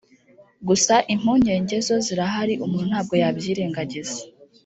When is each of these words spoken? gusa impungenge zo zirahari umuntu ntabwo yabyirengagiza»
gusa 0.67 0.95
impungenge 1.13 1.75
zo 1.87 1.95
zirahari 2.05 2.53
umuntu 2.65 2.85
ntabwo 2.91 3.13
yabyirengagiza» 3.21 4.17